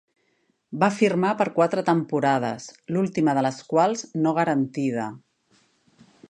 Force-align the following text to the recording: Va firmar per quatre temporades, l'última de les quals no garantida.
Va 0.83 0.87
firmar 0.99 1.33
per 1.41 1.45
quatre 1.57 1.83
temporades, 1.89 2.65
l'última 2.97 3.37
de 3.39 3.45
les 3.49 3.61
quals 3.75 4.03
no 4.25 4.35
garantida. 4.41 5.07